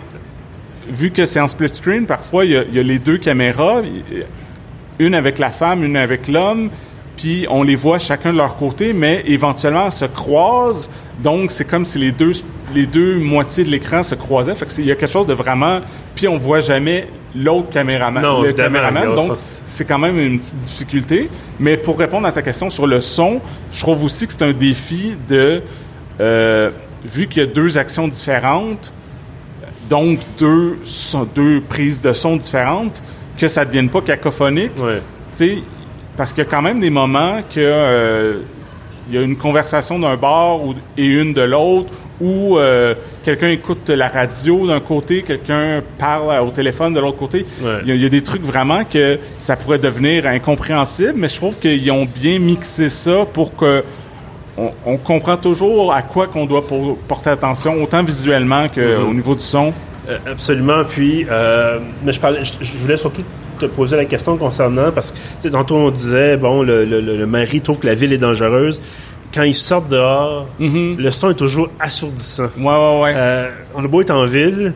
[0.89, 3.83] vu que c'est en split screen, parfois, il y, a, les deux caméras,
[4.99, 6.71] une avec la femme, une avec l'homme,
[7.17, 10.89] puis on les voit chacun de leur côté, mais éventuellement, se croisent.
[11.23, 12.33] Donc, c'est comme si les deux,
[12.75, 14.55] les deux moitiés de l'écran se croisaient.
[14.55, 15.81] Fait que il y a quelque chose de vraiment...
[16.15, 18.23] Puis on voit jamais l'autre caméraman.
[18.23, 19.15] Non, le caméraman.
[19.15, 19.33] Donc,
[19.65, 21.31] c'est quand même une petite difficulté.
[21.59, 23.41] Mais pour répondre à ta question sur le son,
[23.73, 25.63] je trouve aussi que c'est un défi de...
[26.21, 26.71] Euh,
[27.05, 28.93] vu qu'il y a deux actions différentes,
[29.89, 30.79] donc deux,
[31.35, 33.03] deux prises de son différentes,
[33.39, 34.73] que ça ne devienne pas cacophonique.
[34.79, 35.01] Ouais.
[35.37, 35.59] Tu sais,
[36.17, 38.39] parce qu'il y a quand même des moments que euh,
[39.09, 40.59] il y a une conversation d'un bar
[40.97, 46.51] et une de l'autre, ou euh, quelqu'un écoute la radio d'un côté, quelqu'un parle au
[46.51, 47.47] téléphone de l'autre côté.
[47.85, 51.89] Il, y a, des trucs vraiment que ça pourrait devenir incompréhensible, mais je trouve qu'ils
[51.93, 53.85] ont bien mixé ça pour que
[54.59, 56.65] on, comprend toujours à quoi qu'on doit
[57.07, 59.15] porter attention, autant visuellement qu'au mm-hmm.
[59.15, 59.73] niveau du son.
[60.09, 60.83] Euh, absolument.
[60.89, 61.27] Puis,
[62.03, 63.23] mais je, parlais, je voulais surtout
[63.59, 67.79] te poser la question concernant, parce que tantôt on disait, bon, le, le, mari trouve
[67.79, 68.81] que la ville est dangereuse.
[69.35, 70.97] Quand ils sortent dehors, mm-hmm.
[70.97, 72.49] le son est toujours assourdissant.
[72.57, 73.15] Ouais, ouais, ouais.
[73.17, 74.73] Euh, on a beau être en ville,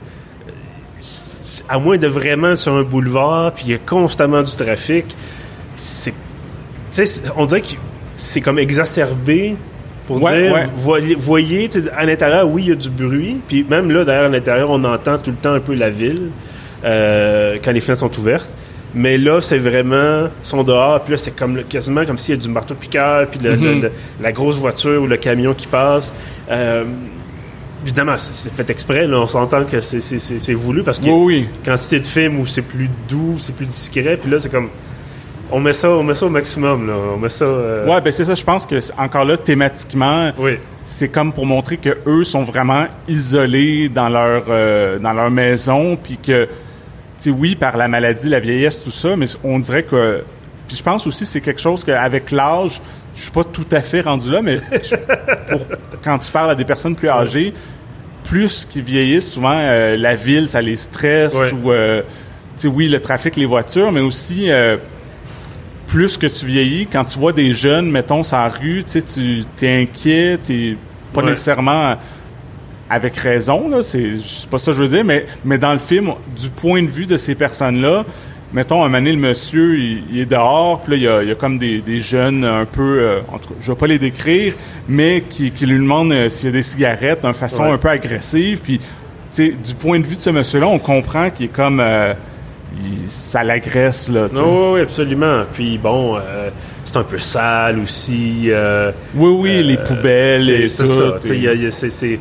[1.69, 5.07] à moins de vraiment sur un boulevard, puis il y a constamment du trafic,
[5.77, 6.13] c'est.
[7.37, 7.75] on dirait que
[8.13, 9.57] c'est comme exacerbé
[10.07, 10.71] pour dire,
[11.19, 14.71] voyez, à l'intérieur, oui, il y a du bruit, puis même là, derrière, à l'intérieur,
[14.71, 16.31] on entend tout le temps un peu la ville
[16.85, 18.51] euh, quand les fenêtres sont ouvertes.
[18.95, 22.41] Mais là, c'est vraiment, sont dehors, puis là, c'est comme quasiment comme s'il y a
[22.41, 23.89] du marteau piqueur, puis mhm.
[24.21, 26.13] la grosse voiture ou le camion qui passe.
[26.51, 26.85] Euh,
[27.85, 32.07] évidemment, c'est fait exprès, là, on s'entend que c'est voulu parce que oui, quantité de
[32.07, 34.71] films où c'est plus doux, c'est plus discret, puis là, c'est comme
[35.53, 36.95] on met ça, on met ça au maximum, là.
[37.15, 37.45] On met ça.
[37.45, 38.35] Euh, ouais, ben c'est ça.
[38.35, 40.59] Je pense que encore là, thématiquement, oui.
[40.85, 45.97] c'est comme pour montrer que eux sont vraiment isolés dans leur euh, dans leur maison,
[45.97, 46.49] puis que
[47.29, 50.25] oui, par la maladie, la vieillesse, tout ça, mais on dirait que.
[50.67, 52.81] Puis je pense aussi c'est quelque chose qu'avec l'âge,
[53.15, 54.59] je suis pas tout à fait rendu là, mais
[56.05, 57.53] quand tu parles à des personnes plus âgées,
[58.25, 62.03] plus qu'ils vieillissent, souvent euh, la ville, ça les stresse ou euh,
[62.57, 64.77] tu sais, oui, le trafic, les voitures, mais aussi euh,
[65.89, 69.03] plus que tu vieillis, quand tu vois des jeunes, mettons, sur la rue, tu sais,
[69.03, 70.79] tu es inquiet, tu
[71.13, 71.97] pas nécessairement
[72.91, 74.17] avec raison, là, c'est,
[74.51, 77.07] pas ça que je veux dire, mais, mais dans le film, du point de vue
[77.07, 78.05] de ces personnes-là,
[78.53, 81.81] mettons, un moment le monsieur, il, est dehors, puis là, il y a, comme des,
[81.81, 84.55] des, jeunes un peu, euh, en tout cas, je vais pas les décrire,
[84.89, 87.89] mais qui, qui lui demandent euh, s'il y a des cigarettes d'une façon un peu
[87.89, 88.85] agressive, puis, tu
[89.31, 91.79] sais, du point de vue de ce monsieur-là, on comprend qu'il est comme...
[91.81, 92.15] Euh,
[93.09, 94.29] ça l'agresse, là.
[94.33, 95.43] Oui, absolument.
[95.53, 96.19] Puis bon,
[96.85, 98.49] c'est un peu sale aussi.
[99.17, 100.85] oui, oui, les poubelles et tout.
[100.85, 101.89] C'est ça.
[101.91, 102.21] c'est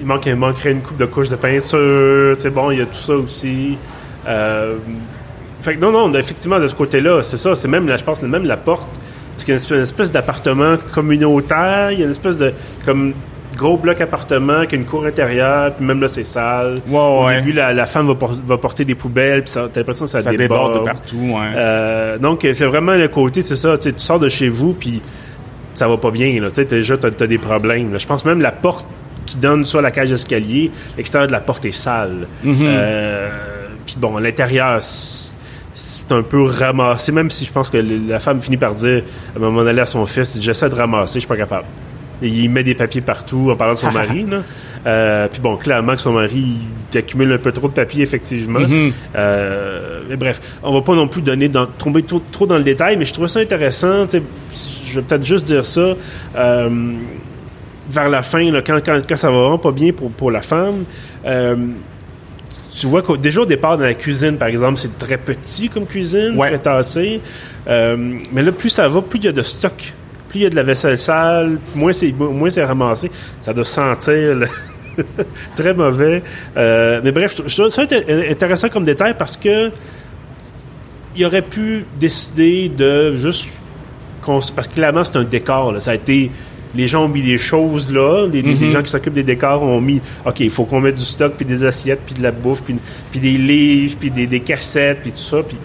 [0.00, 2.36] il, manque, manquerait une coupe de couche de peinture.
[2.38, 3.76] Tu bon, il y a tout ça aussi.
[4.26, 4.76] Euh,
[5.62, 7.54] fait que non, non, effectivement, de ce côté-là, c'est ça.
[7.54, 8.88] C'est même, là, je pense, même la porte.
[9.32, 11.92] Parce qu'il y a une espèce, d'appartement communautaire.
[11.92, 12.52] Il y a une espèce de.
[12.84, 13.14] comme
[13.56, 16.80] gros bloc appartement qui a une cour intérieure, puis même là, c'est sale.
[16.92, 20.80] Au début, la, femme va, porter des poubelles, puis t'as l'impression que ça, ça déborde.
[20.80, 21.36] de partout.
[21.36, 23.78] Euh, donc, c'est vraiment le côté, c'est ça.
[23.78, 25.00] Tu sors de chez vous, puis
[25.74, 26.40] ça va pas bien.
[26.40, 27.98] Là, déjà, t'as as des problèmes.
[27.98, 28.86] Je pense même la porte
[29.26, 32.26] qui donne soit la cage d'escalier, l'extérieur de la porte est sale.
[32.42, 32.56] Mhm.
[32.60, 33.28] Euh,
[33.84, 38.56] puis bon, l'intérieur, c'est un peu ramassé, même si je pense que la femme finit
[38.56, 39.02] par dire
[39.34, 41.66] à un moment donné à son fils, j'essaie de ramasser, je suis pas capable.
[42.22, 44.24] Et il met des papiers partout en parlant de son mari.
[44.24, 44.38] Là.
[44.86, 46.58] Euh, puis bon, clairement que son mari
[46.92, 48.60] il accumule un peu trop de papiers, effectivement.
[48.60, 48.92] Mhm.
[49.16, 52.64] Euh, mais bref, on va pas non plus donner dans, tomber trop, trop, dans le
[52.64, 54.06] détail, mais je trouve ça intéressant.
[54.08, 55.94] Je vais peut-être juste dire ça.
[56.36, 56.68] Euh,
[57.88, 60.42] vers la fin, là, quand, quand, quand, ça va vraiment pas bien pour, pour la
[60.42, 60.84] femme,
[61.24, 61.56] euh,
[62.70, 65.86] tu vois que déjà au départ dans la cuisine, par exemple, c'est très petit comme
[65.86, 67.20] cuisine, très tassé.
[67.68, 67.96] Euh,
[68.32, 69.94] mais là, plus ça va, plus il y a de stock.
[70.28, 73.10] Plus il y a de la vaisselle sale, moins c'est moins c'est ramassé.
[73.42, 74.40] Ça doit sentir
[75.56, 76.22] très mauvais.
[76.56, 77.82] Euh, mais bref, je, trouve ça
[78.28, 79.70] intéressant comme détail parce que
[81.16, 83.48] il aurait pu décider de juste
[84.26, 85.72] parce que clairement c'est un décor.
[85.72, 85.80] Là.
[85.80, 86.30] Ça a été
[86.74, 88.70] les gens ont mis des choses là, les, mhm.
[88.70, 91.46] gens qui s'occupent des décors ont mis, OK, il faut qu'on mette du stock, puis
[91.46, 92.76] des assiettes, puis de la bouffe, puis,
[93.10, 95.38] puis des livres, puis des, cassettes, puis tout ça.
[95.42, 95.56] Puis...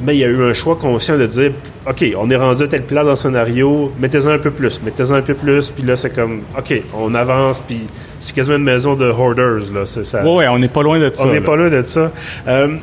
[0.00, 1.52] Mais il y a eu un choix conscient de dire,
[1.88, 5.14] OK, on est rendu à tel plan dans le scénario, mettez-en un peu plus, mettez-en
[5.14, 7.80] un peu plus, puis là, c'est comme, OK, on avance, puis
[8.20, 9.84] c'est quasiment une maison de hoarders, là.
[9.86, 10.24] C'est ça.
[10.24, 11.24] Ouais, on n'est pas loin de ça.
[11.24, 12.12] On n'est pas loin de ça.
[12.46, 12.76] Euh,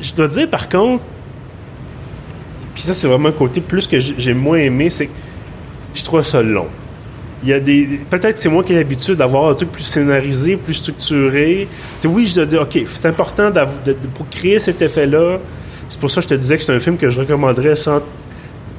[0.00, 1.02] je dois dire, par contre,
[2.74, 5.12] puis ça, c'est vraiment un côté plus que j'ai moins aimé, c'est que
[5.94, 6.66] je trouve ça long.
[7.42, 8.00] Il y a des.
[8.08, 11.68] Peut-être c'est moi qui ai l'habitude d'avoir un truc plus scénarisé, plus structuré.
[11.98, 13.52] C'est oui, je dois dire, OK, c'est important
[14.14, 15.38] pour créer cet effet-là.
[15.88, 18.00] C'est pour ça que je te disais que c'est un film que je recommanderais sans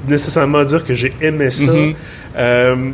[0.07, 1.63] nécessairement dire que j'ai aimé ça.
[1.63, 1.95] Mm-hmm.
[2.37, 2.91] Euh,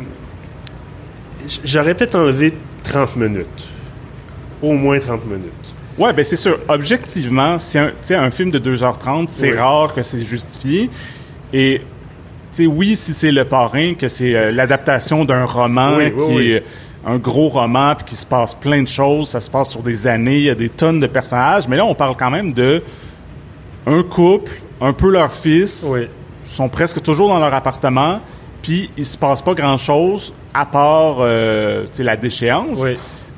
[1.64, 3.68] j'aurais peut-être enlevé 30 minutes.
[4.60, 5.74] Au moins 30 minutes.
[5.98, 6.58] Ouais, ben c'est sûr.
[6.68, 10.88] Objectivement, c'est un, un film de 2h30, c'est rare que c'est justifié.
[11.52, 11.82] Et
[12.52, 16.64] sais, oui, si c'est le parrain, que c'est euh, l'adaptation d'un roman qui est
[17.04, 20.06] un gros roman puis qui se passe plein de choses, ça se passe sur des
[20.06, 22.82] années, il y a des tonnes de personnages, mais là on parle quand même de
[23.86, 25.84] un couple, un peu leur fils,
[26.46, 28.20] sont presque toujours dans leur appartement,
[28.62, 32.80] puis il se passe pas grand chose à part euh, la déchéance.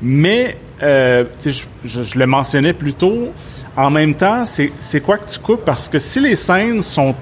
[0.02, 3.32] Mais euh, je, je, le mentionnais plus tôt.
[3.76, 5.64] En même temps, c'est quoi que tu coupes?
[5.64, 7.14] Parce que si les scènes sont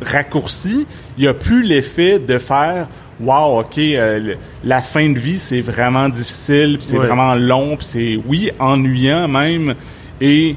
[0.00, 2.88] raccourcies, il n'y a plus l'effet de faire
[3.20, 8.20] Wow, OK, euh, la fin de vie, c'est vraiment difficile, c'est vraiment long, puis c'est,
[8.28, 9.74] oui, ennuyant même,
[10.20, 10.54] et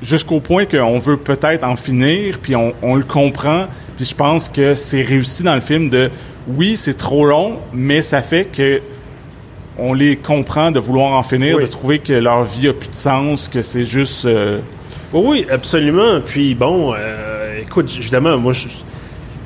[0.00, 3.66] jusqu'au point qu'on veut peut-être en finir, puis on, on, le comprend,
[3.96, 6.10] puis je pense que c'est réussi dans le film de,
[6.46, 8.80] oui, c'est trop long, mais ça fait que
[9.78, 12.94] on les comprend de vouloir en finir, de trouver que leur vie a plus de
[12.94, 14.24] sens, que c'est juste...
[14.24, 14.60] Euh,
[15.12, 16.20] oui, absolument.
[16.24, 17.25] Puis bon, euh,
[17.80, 18.66] écoute, évidemment, moi, je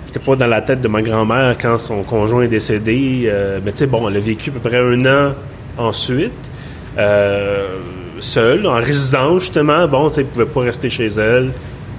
[0.07, 3.25] n'étais pas dans la tête de ma grand-mère quand son conjoint est décédé.
[3.27, 5.35] Euh, mais tu sais, bon, elle a vécu à peu près un an
[5.79, 6.33] ensuite,
[8.21, 9.89] seule, en résidence, justement.
[9.89, 11.53] Bon, tu sais, elle pouvait pas rester chez elle.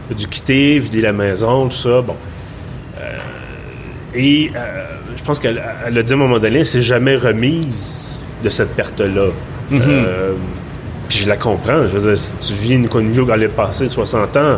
[0.10, 2.02] Elle a dû quitter, vider la maison, tout ça.
[2.02, 2.16] Bon.
[4.14, 4.52] et
[5.16, 8.10] je pense qu'elle a dit à un moment donné, elle s'est jamais remise
[8.44, 9.28] de cette perte-là.
[9.72, 10.34] Euh,
[11.08, 11.88] puis je la comprends.
[11.88, 14.58] Je veux dire, si tu vis une, où elle est passée 60 ans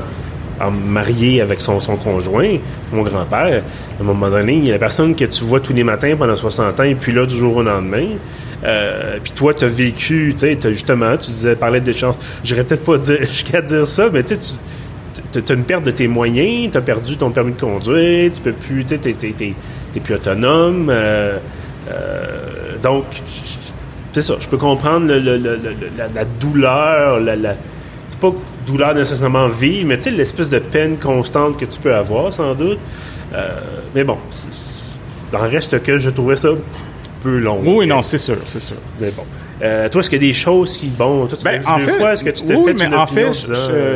[0.64, 2.58] en mariée avec son, son conjoint,
[2.92, 3.64] mon grand-père,
[4.00, 6.84] à un moment donné, la personne que tu vois tous les matins pendant 60 ans
[6.84, 8.08] et puis là, du jour au lendemain.
[8.64, 12.16] Euh, puis toi, tu as vécu, tu sais, justement, tu disais, parlais de chances.
[12.44, 14.56] J'irais peut-être pas jusqu'à dire ça, mais tu sais,
[15.32, 18.42] tu as une perte de tes moyens, tu as perdu ton permis de conduire, tu
[18.42, 20.88] peux plus, tu sais, t'es plus autonome.
[20.90, 21.38] Euh,
[22.82, 23.06] donc,
[24.14, 27.56] c'est ça, je peux comprendre la, douleur, la,
[28.24, 28.34] pas
[28.66, 32.54] douleur nécessairement vive, mais tu sais, l'espèce de peine constante que tu peux avoir, sans
[32.56, 32.80] doute.
[33.34, 33.60] Euh,
[33.94, 34.18] mais bon,
[35.32, 36.84] dans le reste que je trouvais ça un petit
[37.22, 37.60] peu long.
[37.66, 38.78] Oui, non, c'est sûr, c'est sûr.
[39.02, 39.24] Mais bon.
[39.62, 41.84] Euh, toi, est-ce qu'il y a des choses qui, bon, toi, tu ben, en deux
[41.84, 43.32] fait, fois, est-ce que tu t'es oui, fait mais en fait,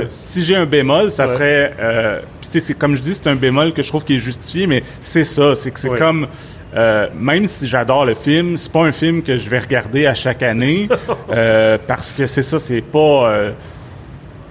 [0.07, 3.81] si j'ai un bémol, ça serait, euh, c'est comme je dis, c'est un bémol que
[3.81, 6.27] je trouve qui est justifié, mais c'est ça, c'est que c'est comme
[6.75, 10.15] euh, même si j'adore le film, c'est pas un film que je vais regarder à
[10.15, 10.89] chaque année
[11.87, 13.53] parce que c'est ça, c'est pas.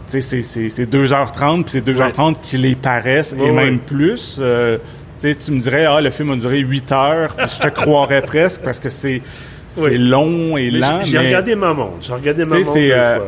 [0.09, 4.39] C'est, c'est 2h30, puis c'est 2h30 qui les paraissent, et même plus.
[4.41, 4.79] Euh,
[5.21, 8.63] tu me dirais, ah, le film a duré 8 heures, puis je te croirais presque
[8.63, 9.23] parce que c'est
[9.69, 11.03] c'est long et lent.
[11.03, 11.99] J'ai regardé ma montre.
[12.01, 12.71] J'ai regardé ma montre.
[12.77, 13.19] Euh,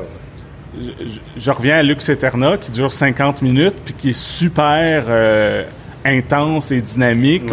[0.81, 5.65] je, je, reviens à Lux Eterna qui dure 50 minutes puis qui est super euh,
[6.05, 7.45] intense et dynamique.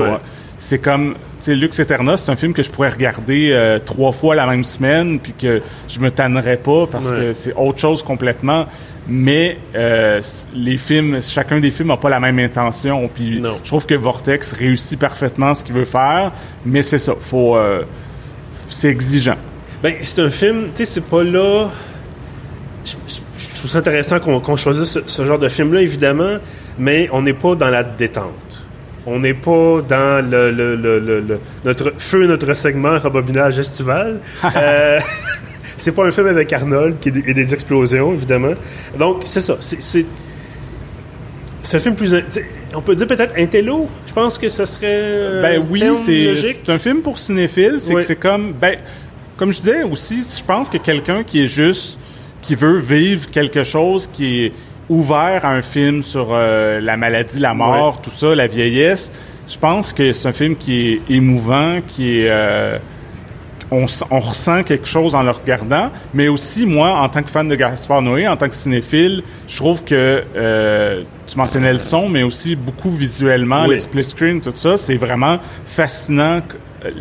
[0.57, 1.15] C'est comme
[1.47, 5.19] Lux Eterna, c'est un film que je pourrais regarder euh, trois fois la même semaine,
[5.19, 8.65] puis que je me tannerais pas parce que c'est autre chose complètement.
[9.07, 10.21] Mais euh,
[10.53, 13.07] les films, chacun des films n'a pas la même intention.
[13.13, 16.31] Puis je trouve que Vortex réussit parfaitement ce qu'il veut faire,
[16.65, 17.83] mais c'est ça, faut, euh,
[18.69, 19.37] c'est exigeant.
[19.83, 21.69] Ben c'est un film, tu sais, c'est pas là.
[22.85, 22.93] Je,
[23.55, 26.37] trouve ça intéressant qu'on choisisse ce, ce genre de film-là, évidemment,
[26.77, 28.65] mais on n'est pas dans la détente.
[29.07, 34.19] On n'est pas dans le, le, le, notre feu, notre segment rebobinage estival.
[34.55, 34.99] euh,
[35.77, 38.53] c'est pas un film avec Arnold qui et des explosions, évidemment.
[38.97, 39.57] Donc, c'est ça.
[39.59, 40.05] C'est,
[41.61, 42.15] c'est un film plus.
[42.73, 43.87] On peut dire peut-être intello.
[44.05, 44.85] Je pense que ce serait.
[44.87, 47.77] Euh, ben oui, c'est, un film pour cinéphiles.
[47.79, 48.53] C'est que c'est comme.
[48.53, 48.77] Ben,
[49.37, 51.97] comme je disais aussi, je pense que quelqu'un qui est juste.
[52.41, 54.53] qui veut vivre quelque chose qui est
[54.89, 59.11] ouvert à un film sur euh, la maladie, la mort, tout ça, la vieillesse.
[59.47, 62.77] Je pense que c'est un film qui est émouvant, qui est euh,
[63.71, 67.47] on, on, ressent quelque chose en le regardant, mais aussi moi, en tant que fan
[67.47, 72.09] de Gaspard Noé, en tant que cinéphile, je trouve que euh, tu mentionnais le son,
[72.09, 76.41] mais aussi beaucoup visuellement, les split screen, tout ça, c'est vraiment fascinant.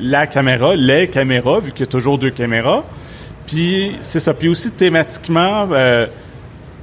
[0.00, 2.84] La caméra, les caméras, vu qu'il y a toujours deux caméras.
[3.46, 4.32] Puis c'est ça.
[4.32, 5.68] Puis aussi thématiquement.
[5.72, 6.06] Euh,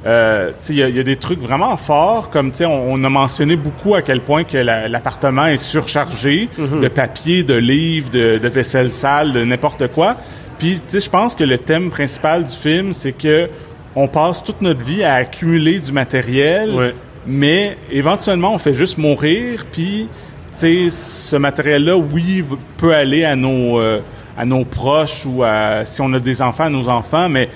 [0.05, 4.01] euh, il y, a des trucs vraiment forts, comme on, on a mentionné beaucoup à
[4.01, 6.81] quel point que l'appartement est surchargé mhm.
[6.81, 10.17] de papier, de livres, de, de vaisselle sale, de n'importe quoi.
[10.57, 13.49] Puis, je pense que le thème principal du film, c'est que
[13.95, 16.93] on passe toute notre vie à accumuler du matériel,
[17.27, 20.07] mais éventuellement, on fait juste mourir, puis,
[20.53, 22.43] ce matériel-là, oui,
[22.77, 23.99] peut aller à nos, euh,
[24.37, 27.49] à nos proches ou à, si on a des enfants, à nos enfants, mais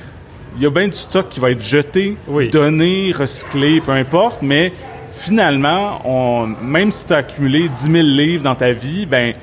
[0.56, 2.16] il y a bien du stock qui va être jeté,
[2.52, 4.72] donné, recyclé, peu importe, mais
[5.12, 9.34] finalement, on, même si tu as accumulé 10 000 livres dans ta vie, ben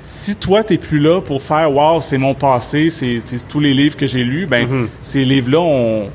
[0.00, 3.96] si toi t'es plus là pour faire wow c'est mon passé c'est tous les livres
[3.96, 4.86] que j'ai lus ben mm-hmm.
[5.02, 6.10] ces livres là on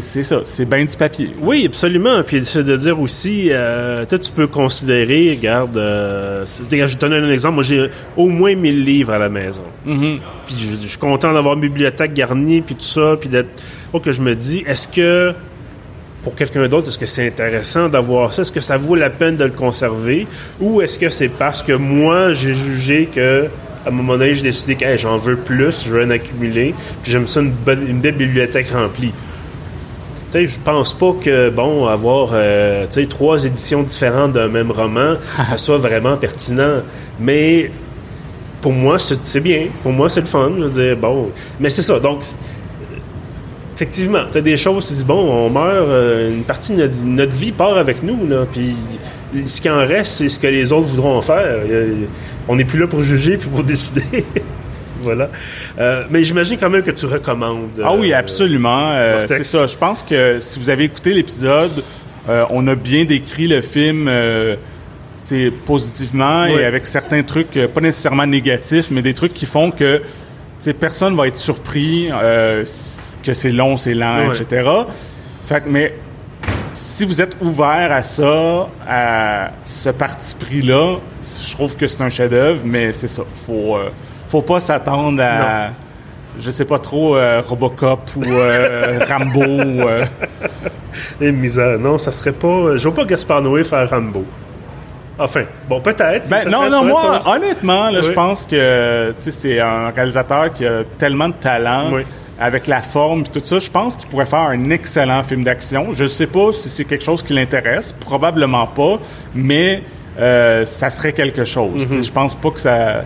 [0.00, 1.30] c'est ça, c'est bien du papier.
[1.40, 2.22] Oui, absolument.
[2.22, 7.16] Puis c'est de dire aussi, euh, tu peux considérer, regarde, euh, je vais te donner
[7.16, 7.54] un exemple.
[7.54, 9.62] Moi, j'ai au moins 1000 livres à la maison.
[9.86, 10.18] Mm-hmm.
[10.46, 13.50] Puis je, suis content d'avoir une bibliothèque garnie, puis tout ça, puis d'être...
[13.92, 15.34] Oh, que je me dis, est-ce que
[16.22, 18.42] pour quelqu'un d'autre, est-ce que c'est intéressant d'avoir ça?
[18.42, 20.26] Est-ce que ça vaut la peine de le conserver?
[20.60, 23.48] Ou est-ce que c'est parce que moi, j'ai jugé que
[23.84, 27.12] à un moment donné, j'ai décidé que j'en veux plus, je veux en accumuler, puis
[27.12, 29.12] j'aime ça une, bonne, une belle bibliothèque remplie
[30.42, 35.14] je pense pas que, bon, avoir, euh, trois éditions différentes d'un même roman,
[35.56, 36.80] soit vraiment pertinent.
[37.20, 37.70] Mais
[38.60, 39.68] pour moi, c'est bien.
[39.82, 40.52] Pour moi, c'est le fun.
[40.56, 41.30] Je veux dire, bon.
[41.60, 42.00] Mais c'est ça.
[42.00, 42.24] Donc,
[43.74, 47.34] effectivement, tu as des choses, tu dis, bon, on meurt, euh, une partie de notre,
[47.34, 48.74] vie part avec nous, là, puis
[49.46, 51.58] ce qui en reste, c'est ce que les autres voudront en faire.
[52.48, 54.24] On n'est plus là pour juger puis pour décider.
[55.04, 55.28] Voilà.
[55.78, 57.80] Euh, mais j'imagine quand même que tu recommandes.
[57.82, 58.90] ah oui, euh, absolument.
[58.92, 59.66] Euh, c'est ça.
[59.66, 61.84] Je pense que si vous avez écouté l'épisode,
[62.50, 64.10] on a bien décrit le film
[65.66, 70.02] positivement et avec certains trucs pas nécessairement négatifs, mais des trucs qui font que
[70.80, 72.08] personne va être surpris
[73.22, 74.68] que c'est long, c'est lent, etc.
[75.44, 75.94] Fait mais
[76.72, 80.96] si vous êtes ouvert à ça, à ce parti pris-là,
[81.46, 83.22] je trouve que c'est un chef-d'œuvre, mais c'est ça.
[83.34, 83.78] Faut
[84.34, 85.70] faut pas s'attendre à,
[86.40, 89.44] je sais pas trop, euh, Robocop ou euh, Rambo.
[89.44, 90.04] Euh.
[91.20, 92.76] Et misère, non, ça serait pas.
[92.76, 94.24] Je vois pas Gaspard Noé faire Rambo.
[95.20, 96.28] Enfin, bon, peut-être.
[96.28, 101.34] Ben, non, non, moi, honnêtement, je pense que c'est un réalisateur qui a tellement de
[101.34, 101.92] talent.
[102.36, 105.92] Avec la forme et tout ça, je pense qu'il pourrait faire un excellent film d'action.
[105.92, 108.98] Je sais pas si c'est quelque chose qui l'intéresse, probablement pas,
[109.36, 109.84] mais
[110.18, 111.86] ça serait quelque chose.
[111.86, 112.04] Mm-hmm.
[112.04, 113.04] Je pense pas que ça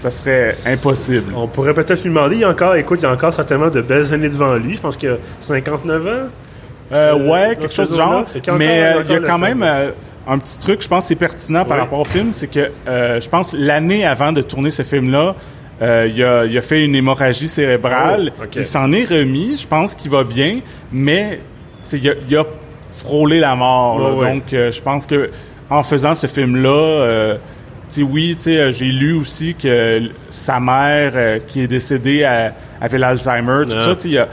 [0.00, 1.32] ça serait impossible.
[1.36, 3.68] On pourrait peut-être lui demander, il y a encore, écoute, il y a encore certainement
[3.68, 4.76] de belles années devant lui.
[4.76, 6.08] Je pense qu'il a 59 ans.
[6.10, 6.28] Euh,
[6.92, 8.24] euh, ouais, quelque chose du genre.
[8.56, 9.64] Mais euh, il y a quand même
[10.26, 13.52] un petit truc, je pense, c'est pertinent par rapport au film, c'est que je pense
[13.52, 15.34] l'année avant de tourner ce film-là,
[15.82, 18.32] il, a, il, a, fait une hémorragie cérébrale.
[18.40, 19.58] Oh, il s'en est remis.
[19.60, 20.60] Je pense qu'il va bien,
[20.92, 21.40] mais
[21.92, 22.44] il a, il a
[22.90, 24.18] frôlé la mort.
[24.18, 25.30] donc, je pense que
[25.68, 27.36] en faisant ce film-là
[27.98, 32.24] oui, euh, j'ai lu aussi que sa mère, euh, qui est décédée,
[32.80, 33.64] avait l'Alzheimer.
[33.66, 34.28] Tout ça, y a,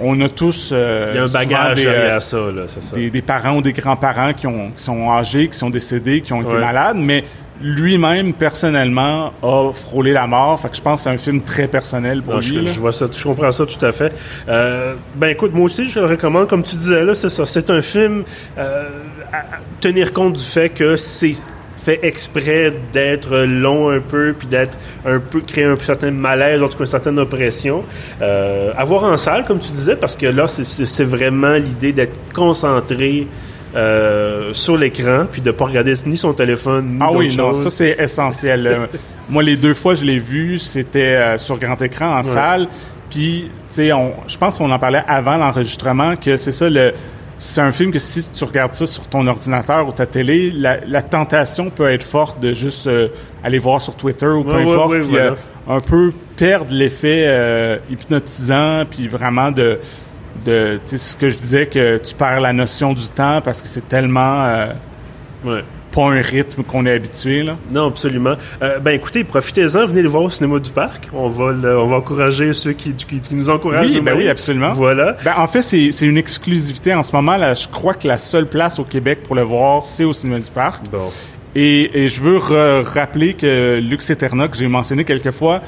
[0.00, 0.70] on a tous.
[0.72, 2.96] Euh, Il y a un bagage derrière ça, là, c'est ça.
[2.96, 6.42] Des, parents ou des grands-parents qui, ont, qui sont âgés, qui sont décédés, qui ont
[6.42, 7.24] été malades, mais
[7.62, 10.58] lui-même, personnellement, a frôlé la mort.
[10.58, 12.66] Fait que je pense que c'est un film très personnel pour lui.
[12.66, 14.14] Je, je, vois ça, je comprends ça tout à fait.
[14.46, 16.48] ben écoute, moi aussi, je le recommande.
[16.48, 17.44] Comme tu disais là, c'est ça.
[17.44, 18.24] C'est un film
[18.56, 18.84] à
[19.80, 21.34] tenir compte du fait que c'est
[21.82, 26.68] fait exprès d'être long un peu, puis d'être un peu, créer un certain malaise, en
[26.68, 27.84] tout cas une certaine oppression.
[28.20, 33.26] Euh, avoir en salle, comme tu disais, parce que là, c'est vraiment l'idée d'être concentré
[33.74, 37.70] euh, sur l'écran, puis de pas regarder ni son téléphone, ni Ah oui, non, ça
[37.70, 38.88] c'est essentiel.
[39.28, 42.68] Moi, les deux fois je l'ai vu, c'était euh, sur grand écran, en salle.
[43.08, 43.90] Puis, tu sais,
[44.28, 46.92] je pense qu'on en parlait avant l'enregistrement, que c'est ça le
[47.40, 51.02] c'est un film que si tu regardes ça sur ton ordinateur ou ta télé, la,
[51.02, 53.08] tentation peut être forte de juste euh,
[53.42, 55.34] aller voir sur Twitter ou peu importe, puis, euh,
[55.66, 59.80] un peu perdre l'effet euh, hypnotisant, puis vraiment de,
[60.44, 63.88] de ce que je disais que tu perds la notion du temps parce que c'est
[63.88, 64.68] tellement
[65.90, 67.42] pas un rythme qu'on est habitué.
[67.42, 67.56] Là.
[67.70, 68.34] Non, absolument.
[68.62, 71.08] Euh, ben écoutez, profitez-en, venez le voir au cinéma du parc.
[71.12, 73.90] On va, on va encourager ceux qui, qui, nous encouragent.
[73.90, 74.72] Oui, ben oui, absolument.
[74.72, 75.16] Voilà.
[75.24, 77.36] Ben, en fait, c'est, c'est une exclusivité en ce moment.
[77.36, 80.38] Là, je crois que la seule place au Québec pour le voir, c'est au cinéma
[80.38, 80.84] du parc.
[80.90, 81.10] Bon.
[81.54, 82.38] Et, et je veux
[82.82, 85.62] rappeler que Lux Eterna, que j'ai mentionné quelques fois,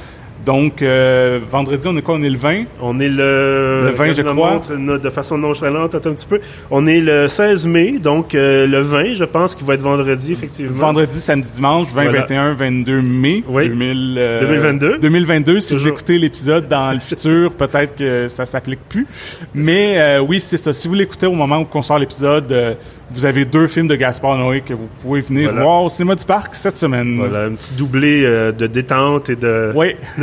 [0.45, 2.17] Donc, euh, vendredi, on est quoi?
[2.17, 2.65] On est le 20?
[2.81, 3.85] On est le...
[3.87, 4.55] Le 20, je crois.
[4.55, 6.41] Montre, de façon nonchalante, attends un petit peu.
[6.71, 10.33] On est le 16 mai, donc euh, le 20, je pense, qu'il va être vendredi,
[10.33, 10.79] effectivement.
[10.79, 13.45] Vendredi, samedi, dimanche, 20, 21, 22 mai.
[13.49, 13.69] Oui.
[13.69, 14.99] 2000, euh, 2022.
[14.99, 19.07] 2022, si vous écoutez l'épisode dans le futur, peut-être que ça s'applique plus.
[19.55, 20.73] Mais euh, oui, c'est ça.
[20.73, 22.77] Si vous l'écoutez au moment où on sort l'épisode,
[23.13, 26.25] vous avez deux films de Gaspard Noé que vous pouvez venir voir au cinéma du
[26.25, 27.17] parc cette semaine.
[27.19, 29.73] Voilà, un petit doublé euh, de détente et de...
[29.75, 29.95] Oui.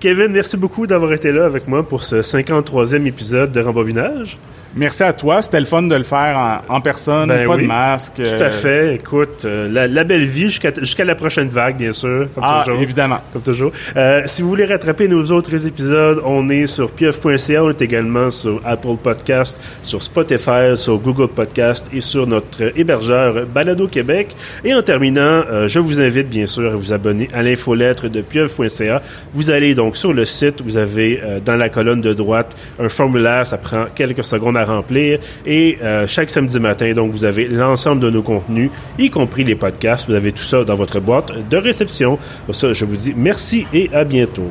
[0.00, 4.38] Kevin, merci beaucoup d'avoir été là avec moi pour ce 53e épisode de Rembobinage.
[4.76, 5.40] Merci à toi.
[5.40, 8.14] C'était le fun de le faire en, personne, ben pas de masque.
[8.16, 8.96] Tout à fait.
[8.96, 12.28] Écoute, euh, la, belle vie jusqu'à la prochaine vague, bien sûr.
[12.34, 13.20] Comme ah, évidemment.
[13.32, 13.70] Comme toujours.
[13.96, 17.62] Euh, si vous voulez rattraper nos autres épisodes, on est sur pieuf.ca.
[17.62, 23.46] On est également sur Apple Podcast, sur Spotify, sur Google Podcast et sur notre hébergeur
[23.46, 24.34] Balado Québec.
[24.64, 28.22] Et en terminant, euh, je vous invite bien sûr à vous abonner à l'infolettre de
[28.22, 29.02] pieuf.ca.
[29.34, 33.46] Vous allez donc sur le site, vous avez dans la colonne de droite un formulaire,
[33.46, 35.18] ça prend quelques secondes remplir.
[35.46, 39.54] Et euh, chaque samedi matin, donc, vous avez l'ensemble de nos contenus, y compris les
[39.54, 40.06] podcasts.
[40.08, 42.18] Vous avez tout ça dans votre boîte de réception.
[42.46, 44.50] Pour ça, je vous dis merci et à bientôt.